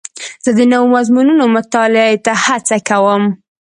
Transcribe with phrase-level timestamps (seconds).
[0.43, 3.23] زه د نوو مضمونونو مطالعې ته هڅه کوم.